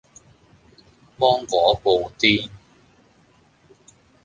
[1.19, 2.49] 芒果布甸